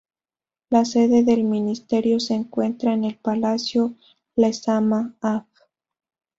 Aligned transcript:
La 0.71 0.83
sede 0.83 1.21
del 1.23 1.43
ministerio 1.43 2.19
se 2.19 2.33
encuentra 2.33 2.93
en 2.93 3.03
el 3.03 3.17
Palacio 3.19 3.93
Lezama, 4.35 5.13
Av. 5.21 5.45